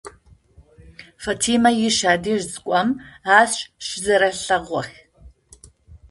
Фатимэ 1.23 1.71
ыш 1.87 1.97
ядэжьы 2.13 2.47
зэкӏом 2.51 2.89
ащ 3.39 3.53
щызэрэлъэгъугъэх. 3.85 4.89